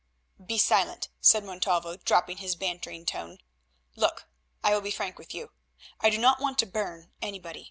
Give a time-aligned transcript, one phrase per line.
[0.43, 3.37] "Be silent," said Montalvo, dropping his bantering tone.
[3.95, 4.27] "Look,
[4.63, 5.51] I will be frank with you.
[5.99, 7.59] I do not want to burn anybody.